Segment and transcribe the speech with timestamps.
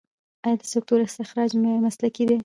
[0.45, 1.51] آیا د سکرو استخراج
[1.85, 2.37] مسلکي دی؟